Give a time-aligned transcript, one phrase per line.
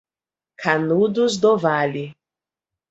[0.57, 2.15] Canudos do Vale